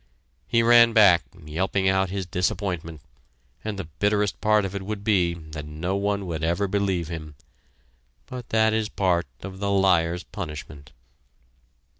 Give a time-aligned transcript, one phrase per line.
[0.47, 3.01] He ran back, yelping out his disappointment,
[3.63, 7.35] and the bitterest part of it would be that no one would ever believe him
[8.25, 10.91] but that is part of the liar's punishment.